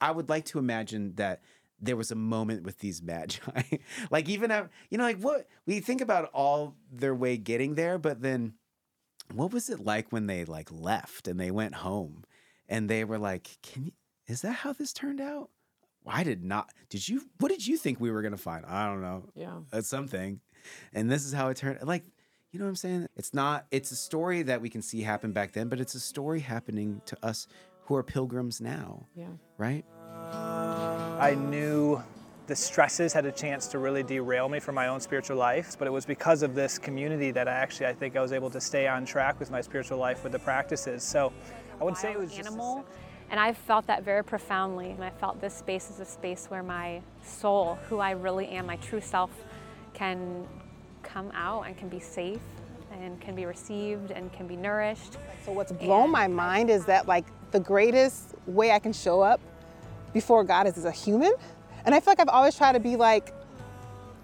[0.00, 1.42] I would like to imagine that
[1.78, 3.76] there was a moment with these magi.
[4.10, 7.98] like even at, you know like what we think about all their way getting there,
[7.98, 8.54] but then
[9.34, 12.24] what was it like when they like left and they went home
[12.70, 13.92] and they were like, "Can you
[14.26, 15.50] is that how this turned out?"
[16.06, 16.70] I did not.
[16.88, 18.64] Did you what did you think we were going to find?
[18.66, 19.24] I don't know.
[19.34, 19.58] Yeah.
[19.72, 20.40] It's something.
[20.92, 22.04] And this is how it turned like
[22.52, 23.08] you know what I'm saying?
[23.16, 26.00] It's not it's a story that we can see happen back then, but it's a
[26.00, 27.46] story happening to us
[27.84, 29.26] who are pilgrims now, Yeah.
[29.58, 29.84] right?
[30.32, 32.02] I knew
[32.46, 35.86] the stresses had a chance to really derail me from my own spiritual life, but
[35.86, 38.60] it was because of this community that I actually I think I was able to
[38.60, 41.02] stay on track with my spiritual life with the practices.
[41.04, 41.32] So
[41.80, 42.84] I would say it wild was just a animal.
[43.30, 44.90] And I've felt that very profoundly.
[44.90, 48.66] And I felt this space is a space where my soul, who I really am,
[48.66, 49.30] my true self,
[49.94, 50.46] can
[51.02, 52.40] come out and can be safe
[52.92, 55.16] and can be received and can be nourished.
[55.44, 59.40] So what's blown my mind is that like the greatest way I can show up
[60.12, 61.32] before God is as a human.
[61.84, 63.32] And I feel like I've always tried to be like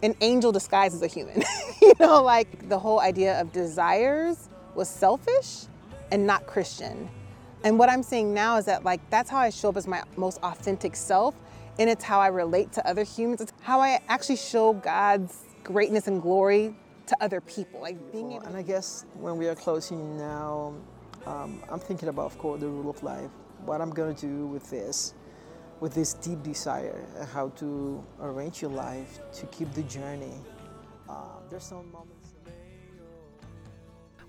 [0.02, 1.42] an angel disguised as a human.
[1.82, 5.66] you know, like the whole idea of desires was selfish
[6.10, 7.08] and not Christian.
[7.64, 10.02] And what I'm seeing now is that like that's how I show up as my
[10.16, 11.34] most authentic self
[11.78, 13.40] and it's how I relate to other humans.
[13.40, 16.74] It's how I actually show God's greatness and glory
[17.06, 17.80] to other people.
[17.80, 20.74] Like being able And I guess when we are closing now,
[21.26, 23.30] um, I'm thinking about, of course, the rule of life.
[23.64, 25.14] What I'm going to do with this,
[25.80, 30.34] with this deep desire, how to arrange your life to keep the journey.
[31.08, 32.34] Uh, there's some moments.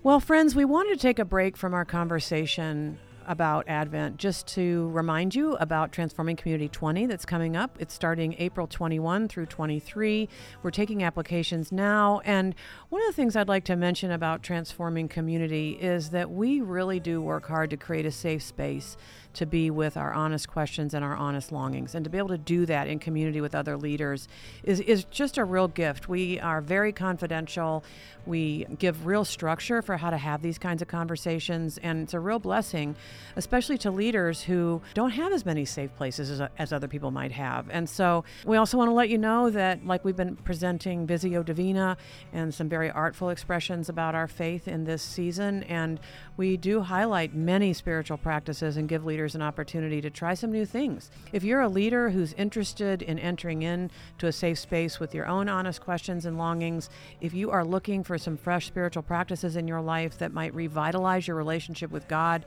[0.02, 4.88] Well, friends, we wanted to take a break from our conversation about Advent just to
[4.88, 7.76] remind you about Transforming Community 20 that's coming up.
[7.78, 10.28] It's starting April 21 through 23.
[10.62, 12.20] We're taking applications now.
[12.24, 12.54] And
[12.88, 16.98] one of the things I'd like to mention about Transforming Community is that we really
[16.98, 18.96] do work hard to create a safe space
[19.34, 21.94] to be with our honest questions and our honest longings.
[21.94, 24.26] And to be able to do that in community with other leaders
[24.64, 26.08] is, is just a real gift.
[26.08, 27.84] We are very confidential.
[28.26, 31.78] We give real structure for how to have these kinds of conversations.
[31.78, 32.96] And it's a real blessing
[33.36, 37.32] especially to leaders who don't have as many safe places as, as other people might
[37.32, 37.68] have.
[37.70, 41.42] And so we also want to let you know that, like we've been presenting Visio
[41.42, 41.96] Divina
[42.32, 46.00] and some very artful expressions about our faith in this season, and
[46.36, 50.64] we do highlight many spiritual practices and give leaders an opportunity to try some new
[50.64, 51.10] things.
[51.32, 55.48] If you're a leader who's interested in entering into a safe space with your own
[55.48, 59.80] honest questions and longings, if you are looking for some fresh spiritual practices in your
[59.80, 62.44] life that might revitalize your relationship with God,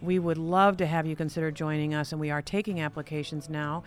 [0.00, 3.82] we would love to have you consider joining us, and we are taking applications now.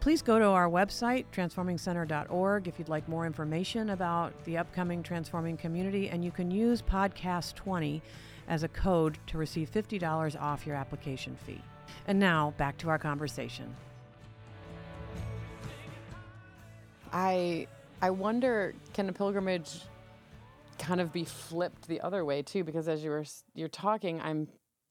[0.00, 5.56] Please go to our website, transformingcenter.org, if you'd like more information about the upcoming Transforming
[5.56, 8.00] Community, and you can use Podcast 20
[8.48, 11.60] as a code to receive $50 off your application fee.
[12.06, 13.74] And now, back to our conversation.
[17.12, 17.66] I
[18.00, 19.82] I wonder can a pilgrimage
[20.78, 24.46] kind of be flipped the other way too because as you were you're talking I'm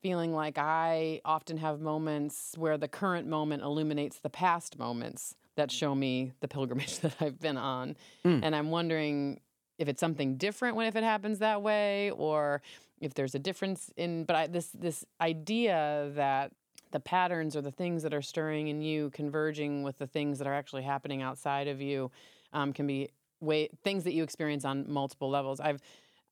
[0.07, 5.69] feeling like I often have moments where the current moment illuminates the past moments that
[5.69, 7.97] show me the pilgrimage that I've been on.
[8.23, 8.39] Mm.
[8.41, 9.41] and I'm wondering
[9.77, 12.61] if it's something different when if it happens that way or
[13.01, 16.53] if there's a difference in but I, this this idea that
[16.91, 20.47] the patterns or the things that are stirring in you converging with the things that
[20.47, 22.09] are actually happening outside of you
[22.53, 23.09] um, can be
[23.41, 25.59] way things that you experience on multiple levels.
[25.59, 25.81] I've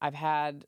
[0.01, 0.63] i've had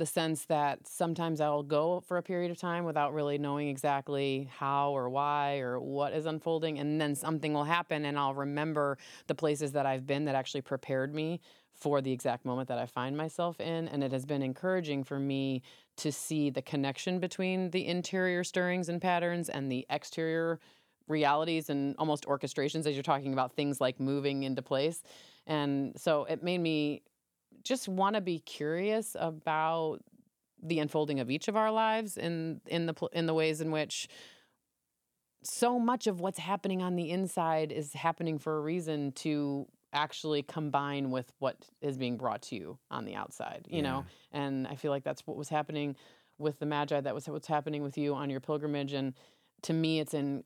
[0.00, 4.48] the sense that sometimes i'll go for a period of time without really knowing exactly
[4.58, 8.98] how or why or what is unfolding and then something will happen and i'll remember
[9.28, 11.38] the places that i've been that actually prepared me
[11.74, 15.18] for the exact moment that i find myself in and it has been encouraging for
[15.18, 15.62] me
[15.96, 20.58] to see the connection between the interior stirrings and patterns and the exterior
[21.10, 25.02] realities and almost orchestrations as you're talking about things like moving into place.
[25.46, 27.02] And so it made me
[27.62, 29.98] just want to be curious about
[30.62, 34.08] the unfolding of each of our lives in in the in the ways in which
[35.42, 40.42] so much of what's happening on the inside is happening for a reason to actually
[40.42, 44.04] combine with what is being brought to you on the outside you know?
[44.32, 45.96] And i feel like that's what was happening
[46.38, 49.14] with the magi that was what's happening with you on your pilgrimage and
[49.62, 50.44] to me it's in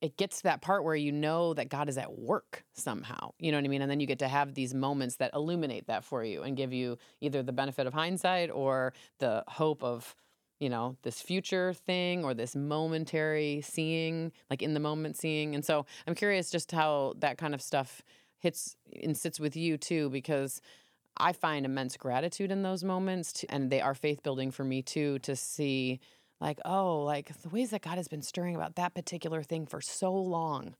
[0.00, 3.32] it gets to that part where you know that God is at work somehow.
[3.38, 3.82] You know what I mean?
[3.82, 6.72] And then you get to have these moments that illuminate that for you and give
[6.72, 10.14] you either the benefit of hindsight or the hope of,
[10.60, 15.54] you know, this future thing or this momentary seeing, like in the moment seeing.
[15.54, 18.02] And so I'm curious just how that kind of stuff
[18.38, 20.60] hits and sits with you too, because
[21.16, 23.32] I find immense gratitude in those moments.
[23.32, 25.98] To, and they are faith building for me too to see
[26.40, 29.80] like, oh, like the ways that God has been stirring about that particular thing for
[29.80, 30.74] so long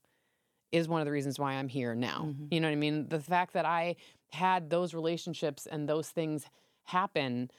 [0.71, 2.27] is one of the reasons why I'm here now.
[2.27, 2.47] Mm-hmm.
[2.51, 3.09] You know what I mean?
[3.09, 3.97] The fact that I
[4.33, 6.44] had those relationships and those things
[6.85, 7.51] happen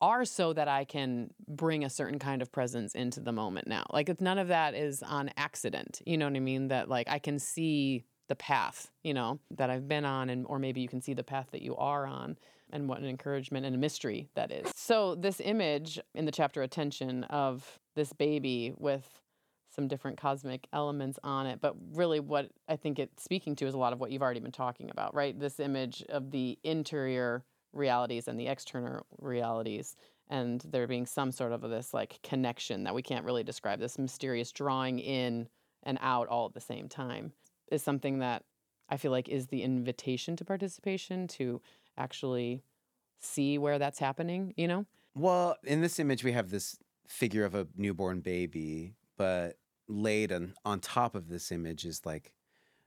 [0.00, 3.84] are so that I can bring a certain kind of presence into the moment now.
[3.92, 6.02] Like it's none of that is on accident.
[6.04, 6.68] You know what I mean?
[6.68, 10.58] That like I can see the path, you know, that I've been on and or
[10.58, 12.36] maybe you can see the path that you are on
[12.72, 14.72] and what an encouragement and a mystery that is.
[14.74, 19.06] So this image in the chapter attention of this baby with
[19.74, 23.74] some different cosmic elements on it, but really what I think it's speaking to is
[23.74, 25.38] a lot of what you've already been talking about, right?
[25.38, 29.96] This image of the interior realities and the external realities
[30.28, 33.98] and there being some sort of this like connection that we can't really describe this
[33.98, 35.48] mysterious drawing in
[35.82, 37.32] and out all at the same time
[37.70, 38.44] is something that
[38.88, 41.62] I feel like is the invitation to participation to
[41.96, 42.62] actually
[43.20, 44.86] see where that's happening, you know?
[45.14, 49.56] Well, in this image, we have this figure of a newborn baby, but
[49.88, 52.32] laid on, on top of this image is like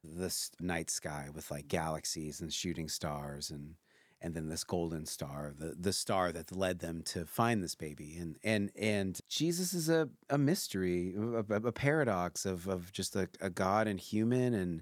[0.03, 3.75] this night sky with like galaxies and shooting stars and
[4.21, 8.15] and then this golden star, the the star that led them to find this baby.
[8.17, 13.29] And and and Jesus is a, a mystery, a, a- paradox of of just a,
[13.39, 14.81] a God and human and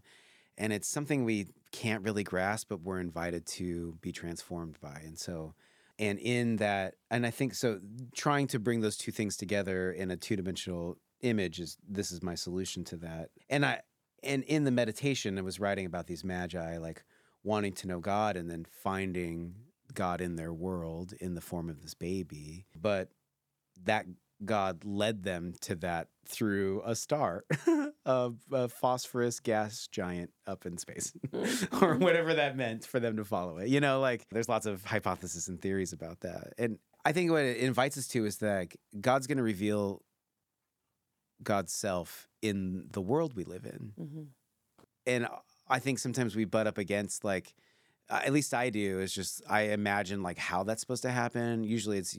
[0.58, 5.02] and it's something we can't really grasp, but we're invited to be transformed by.
[5.04, 5.56] And so
[6.00, 7.80] and in that and i think so
[8.16, 12.36] trying to bring those two things together in a two-dimensional image is this is my
[12.36, 13.80] solution to that and i
[14.24, 17.04] and in the meditation i was writing about these magi like
[17.44, 19.54] wanting to know god and then finding
[19.94, 23.10] god in their world in the form of this baby but
[23.84, 24.06] that
[24.46, 27.44] god led them to that through a star
[28.06, 31.14] a, a phosphorus gas giant up in space
[31.82, 34.84] or whatever that meant for them to follow it you know like there's lots of
[34.86, 36.54] hypotheses and theories about that.
[36.58, 40.02] And i think what it invites us to is that god's going to reveal
[41.44, 43.94] god's self in the world we live in.
[44.00, 44.24] Mm-hmm.
[45.06, 45.28] and
[45.70, 47.56] I think sometimes we butt up against like
[48.10, 49.00] Uh, at least I do.
[49.00, 51.64] Is just I imagine like how that's supposed to happen.
[51.64, 52.18] Usually, it's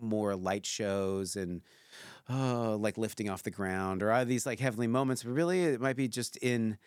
[0.00, 1.62] more light shows and
[2.28, 5.22] oh, like lifting off the ground or are these like heavenly moments.
[5.22, 6.78] But really, it might be just in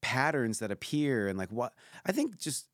[0.00, 1.72] patterns that appear and like what
[2.04, 2.38] I think.
[2.38, 2.68] Just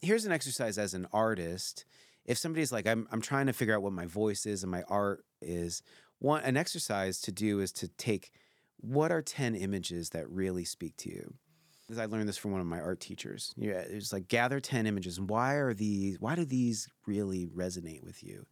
[0.00, 1.84] here's an exercise as an artist.
[2.24, 4.82] If somebody's like, I'm I'm trying to figure out what my voice is and my
[4.88, 5.82] art is.
[6.18, 8.32] One an exercise to do is to take
[8.78, 11.34] what are 10 images that really speak to you
[11.98, 13.54] I learned this from one of my art teachers.
[13.56, 18.02] Yeah, it's like gather 10 images and why are these why do these really resonate
[18.02, 18.46] with you?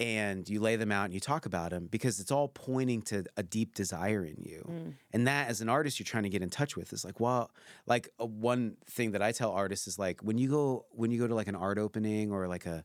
[0.00, 3.24] And you lay them out and you talk about them because it's all pointing to
[3.36, 4.64] a deep desire in you.
[4.70, 4.94] Mm.
[5.12, 7.50] And that as an artist you're trying to get in touch with is like, well,
[7.86, 11.18] like uh, one thing that I tell artists is like when you go when you
[11.18, 12.84] go to like an art opening or like a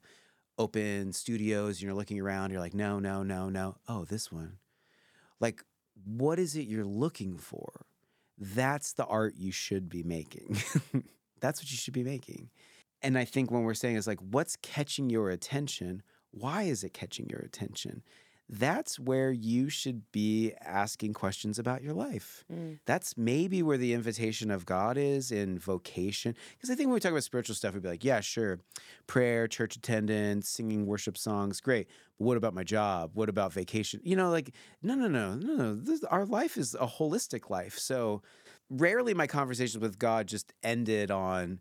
[0.58, 3.76] open studios and you're looking around, you're like, no, no, no, no.
[3.88, 4.58] Oh, this one.
[5.40, 5.64] Like,
[6.06, 7.86] what is it you're looking for?
[8.38, 10.58] That's the art you should be making.
[11.40, 12.50] that's what you should be making.
[13.02, 16.04] And I think when we're saying is like, what's catching your attention?
[16.32, 18.02] Why is it catching your attention?
[18.56, 22.46] That's where you should be asking questions about your life.
[22.54, 22.78] Mm.
[22.86, 26.36] That's maybe where the invitation of God is in vocation.
[26.52, 28.60] Because I think when we talk about spiritual stuff, we'd be like, yeah, sure,
[29.08, 31.88] prayer, church attendance, singing worship songs, great.
[32.20, 33.10] But what about my job?
[33.16, 34.02] What about vacation?
[34.04, 35.74] You know, like, no, no, no, no, no.
[35.74, 37.80] This, our life is a holistic life.
[37.80, 38.22] So
[38.70, 41.60] rarely my conversations with God just ended on,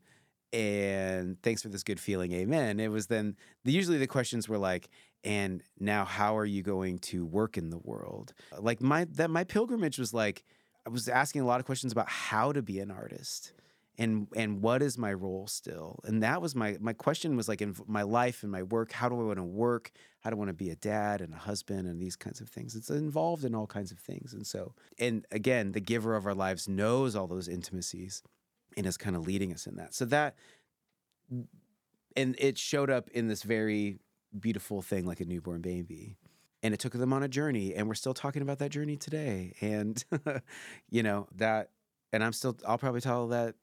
[0.53, 2.81] and thanks for this good feeling, amen.
[2.81, 4.91] It was then usually the questions were like,
[5.25, 8.35] and now how are you going to work in the world?
[8.59, 10.45] Like my that my pilgrimage was like
[10.87, 13.53] I was asking a lot of questions about how to be an artist
[13.99, 16.01] and and what is my role still?
[16.05, 19.09] And that was my my question was like in my life and my work how
[19.09, 19.93] do i want to work?
[20.21, 22.49] How do i want to be a dad and a husband and these kinds of
[22.49, 22.75] things?
[22.75, 24.33] It's involved in all kinds of things.
[24.33, 28.23] And so and again the giver of our lives knows all those intimacies
[28.77, 29.95] and is kind of leading us in that.
[29.95, 30.37] So that
[32.17, 33.99] and it showed up in this very
[34.39, 36.17] beautiful thing like a newborn baby
[36.63, 39.53] and it took them on a journey and we're still talking about that journey today
[39.61, 40.05] and
[40.91, 41.71] you know that
[42.13, 43.55] and i'm still i'll probably tell that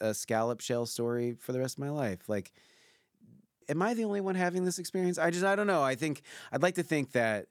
[0.00, 2.28] a scallop shell story for the rest of my life.
[2.28, 2.52] Like,
[3.68, 5.18] am I the only one having this experience?
[5.18, 5.82] I just, I don't know.
[5.82, 7.46] I think, I'd like to think that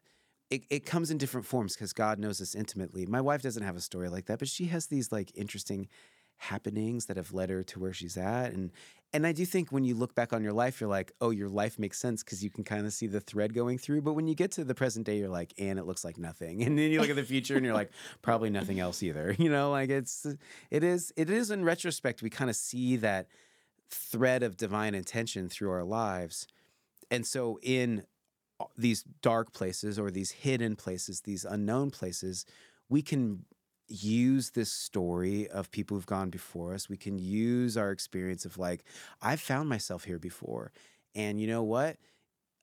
[0.50, 3.06] it, it comes in different forms because God knows us intimately.
[3.06, 5.88] My wife doesn't have a story like that, but she has these like interesting
[6.38, 8.54] happenings that have led her to where she's at.
[8.54, 8.72] And
[9.16, 11.48] and I do think when you look back on your life, you're like, oh, your
[11.48, 14.02] life makes sense because you can kind of see the thread going through.
[14.02, 16.62] But when you get to the present day, you're like, and it looks like nothing.
[16.66, 19.34] And then you look at the future and you're like, probably nothing else either.
[19.46, 20.34] You know, like it's uh,
[20.72, 23.28] it is it is in retrospect, we kind of see that
[23.90, 26.48] thread of divine intention through our lives.
[27.12, 28.04] And so in
[28.60, 32.46] uh, these dark places or these hidden places, these unknown places,
[32.90, 33.46] we can
[33.88, 36.90] use this story of people who've gone before us.
[36.90, 38.84] We can use our experience of like,
[39.22, 40.72] I've found myself here before.
[41.14, 41.98] And you know what?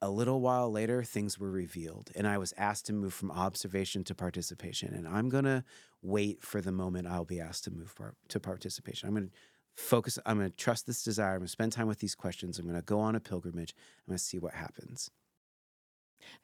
[0.01, 4.03] A little while later, things were revealed, and I was asked to move from observation
[4.05, 4.93] to participation.
[4.95, 5.65] And I'm gonna
[6.03, 9.09] wait for the moment I'll be asked to move par- to participation.
[9.09, 9.29] I'm gonna
[9.77, 11.35] focus, I'm gonna trust this desire.
[11.35, 12.59] I'm gonna spend time with these questions.
[12.59, 13.75] I'm gonna go on a pilgrimage.
[14.01, 15.09] I'm gonna see what happens.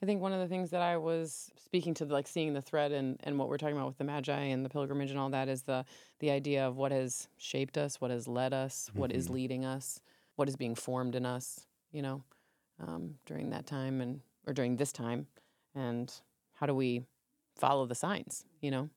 [0.02, 2.92] I think one of the things that I was speaking to, like seeing the thread
[2.92, 5.48] and, and what we're talking about with the Magi and the pilgrimage and all that,
[5.48, 5.84] is the
[6.20, 9.00] the idea of what has shaped us, what has led us, mm-hmm.
[9.00, 9.34] what is mm-hmm.
[9.34, 10.00] leading us,
[10.36, 12.22] what is being formed in us, you know,
[12.86, 15.26] um, during that time and or during this time,
[15.74, 16.12] and
[16.54, 17.02] how do we
[17.56, 18.88] follow the signs, you know?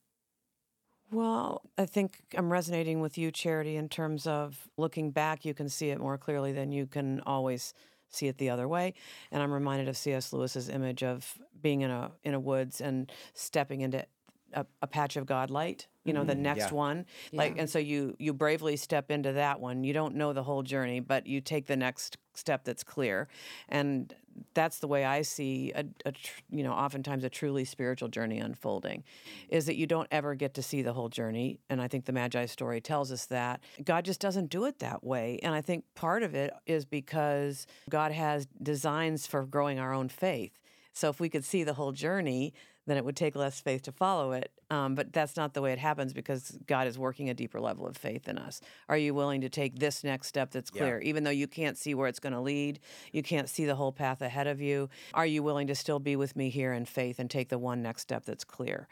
[1.11, 5.67] Well, I think I'm resonating with you, Charity, in terms of looking back, you can
[5.67, 7.73] see it more clearly than you can always
[8.11, 8.93] see it the other way.
[9.31, 10.33] And I'm reminded of C.S.
[10.33, 14.05] Lewis's image of being in a in a woods and stepping into
[14.53, 15.87] a, a patch of God light.
[16.03, 16.29] You know, mm-hmm.
[16.29, 16.73] the next yeah.
[16.73, 17.61] one, like, yeah.
[17.61, 19.83] and so you you bravely step into that one.
[19.83, 23.27] You don't know the whole journey, but you take the next step that's clear,
[23.69, 24.11] and
[24.55, 26.13] that's the way I see a, a
[26.49, 29.03] you know oftentimes a truly spiritual journey unfolding,
[29.49, 32.13] is that you don't ever get to see the whole journey, and I think the
[32.13, 35.85] Magi story tells us that God just doesn't do it that way, and I think
[35.93, 40.57] part of it is because God has designs for growing our own faith.
[40.93, 42.53] So if we could see the whole journey,
[42.87, 44.51] then it would take less faith to follow it.
[44.69, 47.85] Um, but that's not the way it happens because God is working a deeper level
[47.85, 48.61] of faith in us.
[48.89, 51.09] Are you willing to take this next step that's clear, yeah.
[51.09, 52.79] even though you can't see where it's going to lead?
[53.11, 54.89] You can't see the whole path ahead of you.
[55.13, 57.81] Are you willing to still be with me here in faith and take the one
[57.81, 58.87] next step that's clear?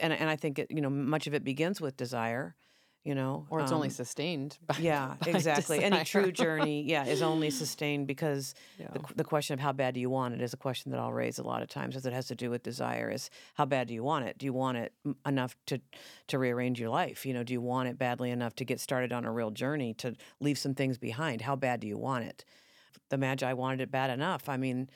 [0.00, 2.56] And, and I think it, you know much of it begins with desire
[3.04, 3.46] you know.
[3.50, 4.58] Or it's only Um, sustained.
[4.66, 5.82] By, yeah, by exactly.
[5.84, 8.88] Any true journey, yeah, is only sustained because Yeah.
[8.92, 11.12] the, the question of how bad do you want it is a question that I'll
[11.12, 13.10] raise a lot of times, as it has to do with desire.
[13.10, 14.38] Is how bad do you want it?
[14.38, 14.92] Do you want it
[15.26, 15.80] enough to
[16.28, 17.26] to rearrange your life?
[17.26, 19.94] You know, do you want it badly enough to get started on a real journey
[19.94, 21.42] to leave some things behind?
[21.42, 22.44] How bad do you want it?
[23.10, 24.48] The Magi wanted it bad enough.
[24.48, 24.88] I mean,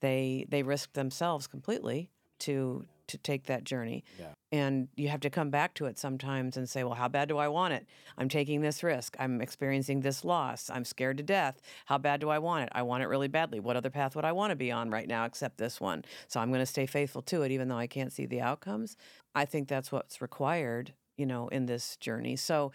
[0.00, 2.10] they they risked themselves completely
[2.40, 4.04] to to take that journey.
[4.18, 4.26] Yeah.
[4.52, 7.38] And you have to come back to it sometimes and say, well, how bad do
[7.38, 7.86] I want it?
[8.16, 9.16] I'm taking this risk.
[9.18, 10.70] I'm experiencing this loss.
[10.72, 11.60] I'm scared to death.
[11.86, 12.68] How bad do I want it?
[12.72, 13.60] I want it really badly.
[13.60, 16.04] What other path would I want to be on right now except this one?
[16.28, 18.96] So I'm going to stay faithful to it even though I can't see the outcomes.
[19.34, 22.36] I think that's what's required, you know, in this journey.
[22.36, 22.72] So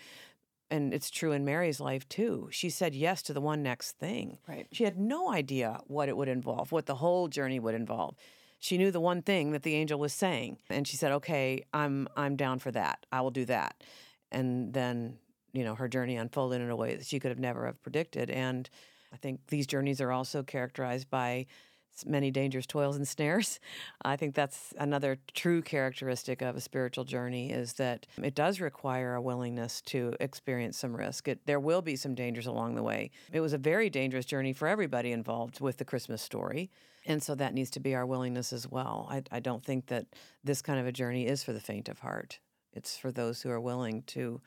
[0.72, 2.50] and it's true in Mary's life too.
[2.52, 4.40] She said yes to the one next thing.
[4.48, 4.68] Right.
[4.72, 8.16] She had no idea what it would involve, what the whole journey would involve.
[8.60, 12.08] She knew the one thing that the angel was saying, and she said, "Okay, I'm
[12.16, 13.06] I'm down for that.
[13.12, 13.84] I will do that."
[14.32, 15.18] And then,
[15.54, 18.30] you know, her journey unfolded in a way that she could have never have predicted.
[18.30, 18.70] And
[19.14, 21.46] I think these journeys are also characterized by
[22.06, 23.60] many dangers, toils, and snares.
[24.04, 29.16] I think that's another true characteristic of a spiritual journey is that it does require
[29.16, 31.28] a willingness to experience some risk.
[31.28, 33.12] It, there will be some dangers along the way.
[33.32, 36.70] It was a very dangerous journey for everybody involved with the Christmas story.
[37.06, 39.08] And so that needs to be our willingness as well.
[39.10, 40.08] I, I don't think that
[40.44, 42.40] this kind of a journey is for the faint of heart.
[42.74, 44.42] It's for those who are willing to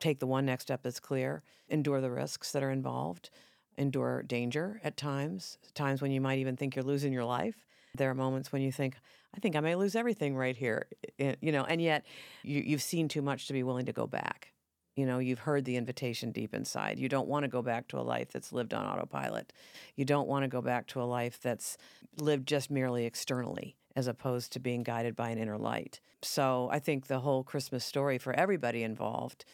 [0.00, 3.30] take the one next step that's clear, endure the risks that are involved,
[3.76, 7.66] endure danger at times, times when you might even think you're losing your life.
[7.96, 8.96] There are moments when you think,
[9.34, 10.86] I think I may lose everything right here,
[11.18, 12.04] eh, you know, and yet
[12.42, 14.53] you, you've seen too much to be willing to go back.
[14.94, 16.98] You know, you've heard the invitation deep inside.
[16.98, 19.52] You don't want to go back to a life that's lived on autopilot.
[19.96, 21.76] You don't want to go back to a life that's
[22.16, 26.00] lived just merely externally as opposed to being guided by an inner light.
[26.22, 29.44] So I think the whole Christmas story for everybody involved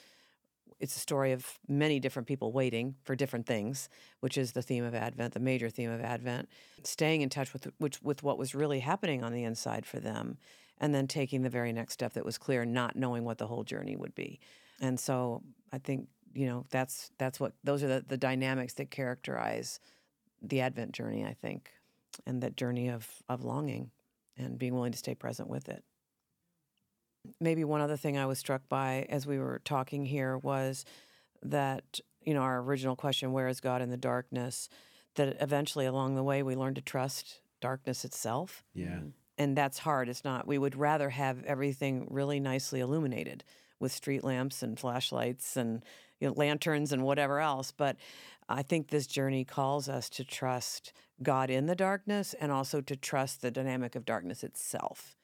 [0.81, 3.89] it's a story of many different people waiting for different things,
[4.21, 6.49] which is the theme of Advent, the major theme of Advent.
[6.83, 10.39] Staying in touch with which with what was really happening on the inside for them,
[10.79, 13.63] and then taking the very next step that was clear, not knowing what the whole
[13.63, 14.41] journey would be.
[14.81, 18.91] And so I think you know that's that's what those are the, the dynamics that
[18.91, 19.81] characterize
[20.43, 21.25] the Advent journey.
[21.25, 21.71] I think,
[22.27, 23.91] and that journey of of longing
[24.37, 25.85] and being willing to stay present with it.
[27.41, 30.87] Maybe one other thing I was struck by as we were talking here was
[31.43, 34.69] that, you know, our original question, where is God in the darkness?
[35.17, 38.65] That eventually along the way we learn to trust darkness itself.
[38.75, 38.87] Yeah.
[38.87, 39.09] Mm-hmm.
[39.37, 40.09] And that's hard.
[40.09, 40.47] It's not.
[40.47, 43.45] We would rather have everything really nicely illuminated
[43.81, 45.83] with street lamps and flashlights and
[46.21, 47.73] you know, lanterns and whatever else.
[47.73, 47.97] But
[48.49, 52.97] I think this journey calls us to trust God in the darkness and also to
[52.97, 55.17] trust the dynamic of darkness itself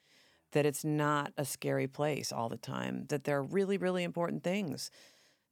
[0.53, 4.43] that it's not a scary place all the time, that there are really, really important
[4.43, 4.91] things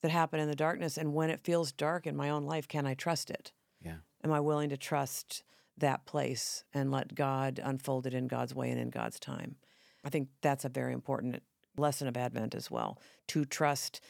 [0.00, 0.96] that happen in the darkness.
[0.96, 3.52] And when it feels dark in my own life, can I trust it?
[3.82, 3.96] Yeah.
[4.22, 5.42] Am I willing to trust
[5.76, 9.57] that place and let God unfold it in God's way and in God's time?
[10.05, 11.42] I think that's a very important
[11.77, 12.99] lesson of Advent as well
[13.29, 14.01] to trust,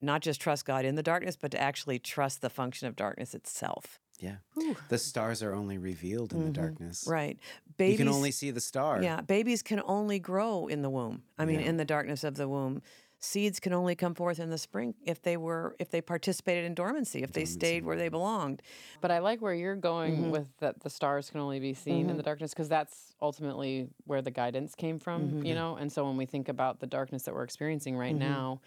[0.00, 3.34] not just trust God in the darkness, but to actually trust the function of darkness
[3.34, 4.00] itself.
[4.18, 4.36] Yeah.
[4.88, 6.52] The stars are only revealed in the mm-hmm.
[6.52, 7.04] darkness.
[7.06, 7.38] Right.
[7.66, 9.00] You Babies, can only see the star.
[9.02, 11.22] Yeah, babies can only grow in the womb.
[11.38, 11.66] I mean, Yeah.
[11.66, 12.82] in the darkness of the womb.
[13.20, 16.74] Seeds can only come forth in the spring if they were if they participated in
[16.74, 18.62] dormancy, if they stayed where they belonged.
[19.00, 20.30] But I like where you're going Mm-hmm.
[20.30, 24.22] with that the stars can only be seen in the darkness because that's ultimately where
[24.22, 25.46] the guidance came from, Mm-hmm.
[25.46, 25.76] you know?
[25.76, 28.18] And so when we think about the darkness that we're experiencing right Mm-hmm.
[28.20, 28.60] now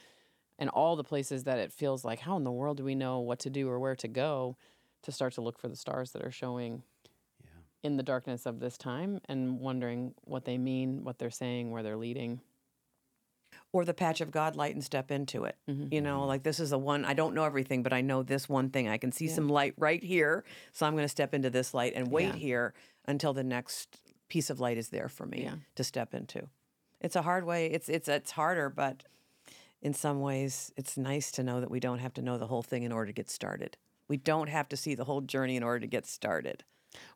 [0.60, 3.20] and all the places that it feels like, how in the world do we know
[3.20, 4.58] what to do or where to go
[5.04, 6.84] to start to look for the stars that are showing
[7.84, 11.82] in the darkness of this time and wondering what they mean, what they're saying, where
[11.82, 12.41] they're leading.
[13.74, 15.55] Or the patch of God light and step into it.
[15.69, 15.93] Mm-hmm.
[15.93, 18.49] You know, like this is the one I don't know everything, but I know this
[18.49, 18.89] one thing.
[18.89, 20.43] I can see some light right here,
[20.74, 22.36] so I'm going to step into this light and wait Yeah.
[22.36, 22.74] here
[23.05, 25.55] until the next piece of light is there for me Yeah.
[25.76, 26.49] to step into.
[26.99, 27.67] It's a hard way.
[27.67, 29.03] It's it's it's harder, but
[29.82, 32.61] in some ways, it's nice to know that we don't have to know the whole
[32.61, 33.78] thing in order to get started.
[34.09, 36.63] We don't have to see the whole journey in order to get started.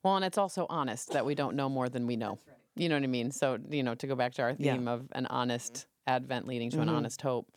[0.03, 2.39] Well, and it's also honest that we don't know more than we know.
[2.78, 3.32] You know what I mean?
[3.32, 4.74] So, you know, to go back to our Yeah.
[4.74, 6.95] theme of an honest advent leading to an mm-hmm.
[6.95, 7.51] honest hope,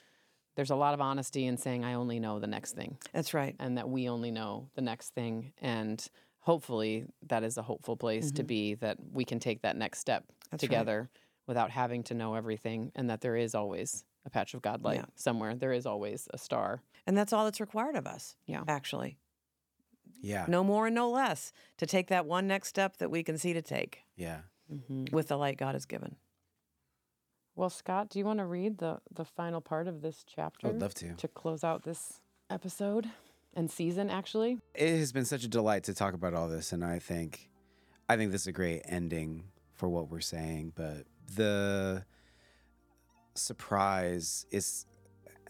[0.56, 3.54] there's a lot of honesty in saying, I only know the next thing That's right.
[3.60, 5.52] and that we only know the next thing.
[5.60, 6.04] And
[6.40, 8.46] hopefully that is a hopeful place to mm-hmm.
[8.46, 10.68] be that we can take that next step That's right.
[10.68, 11.10] together
[11.46, 14.96] without having to know everything and that there is always a patch of God light
[14.96, 15.04] Yeah.
[15.14, 15.54] somewhere.
[15.54, 16.82] There is always a star.
[17.06, 18.34] And that's all that's required of us.
[18.46, 18.64] Yeah.
[18.66, 19.16] Actually.
[20.20, 20.46] Yeah.
[20.48, 23.52] No more and no less to take that one next step that we can see
[23.52, 24.40] to take Yeah.
[24.72, 25.14] Mm-hmm.
[25.14, 26.16] with the light God has given.
[27.58, 30.68] Well, Scott, do you want to read the the final part of this chapter?
[30.68, 31.14] I would love to.
[31.14, 33.10] To close out this episode
[33.52, 34.58] and season, actually.
[34.76, 37.50] It has been such a delight to talk about all this, and I think,
[38.08, 39.42] I think this is a great ending
[39.74, 40.74] for what we're saying.
[40.76, 42.04] But the
[43.34, 44.86] surprise is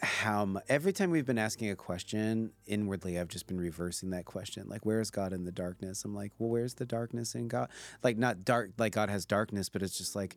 [0.00, 4.24] how mu- every time we've been asking a question inwardly i've just been reversing that
[4.24, 7.48] question like where is god in the darkness i'm like well where's the darkness in
[7.48, 7.68] god
[8.04, 10.36] like not dark like god has darkness but it's just like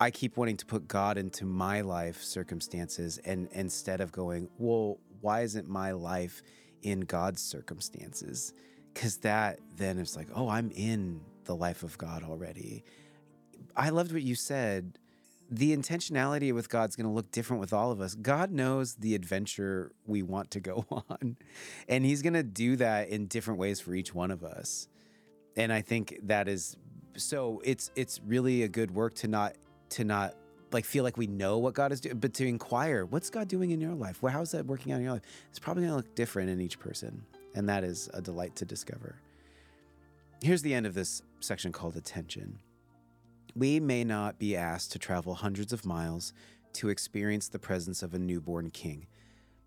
[0.00, 4.98] i keep wanting to put god into my life circumstances and instead of going well
[5.20, 6.42] why isn't my life
[6.82, 8.52] in god's circumstances
[8.92, 12.84] because that then is like oh i'm in the life of god already
[13.76, 14.98] i loved what you said
[15.50, 18.14] the intentionality with God's going to look different with all of us.
[18.14, 21.36] God knows the adventure we want to go on,
[21.88, 24.88] and He's going to do that in different ways for each one of us.
[25.56, 26.76] And I think that is
[27.16, 27.60] so.
[27.64, 29.54] It's it's really a good work to not
[29.90, 30.34] to not
[30.72, 33.70] like feel like we know what God is doing, but to inquire, what's God doing
[33.70, 34.22] in your life?
[34.22, 35.22] Well, how's that working out in your life?
[35.50, 37.24] It's probably going to look different in each person,
[37.54, 39.16] and that is a delight to discover.
[40.42, 42.58] Here's the end of this section called attention.
[43.56, 46.32] We may not be asked to travel hundreds of miles
[46.74, 49.06] to experience the presence of a newborn king,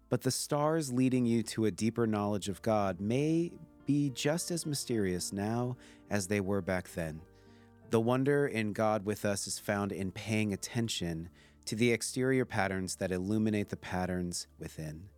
[0.09, 3.51] but the stars leading you to a deeper knowledge of God may
[3.85, 5.75] be just as mysterious now
[6.09, 7.21] as they were back then.
[7.91, 11.29] The wonder in God with us is found in paying attention
[11.65, 15.09] to the exterior patterns that illuminate the patterns within.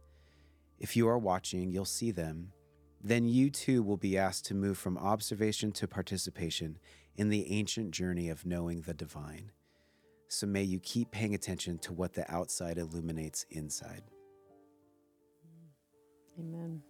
[0.80, 2.52] If you are watching, you'll see them.
[3.00, 6.80] Then you too will be asked to move from observation to participation
[7.16, 9.52] in the ancient journey of knowing the divine.
[10.28, 14.02] So may you keep paying attention to what the outside illuminates inside.
[16.40, 16.82] Amen.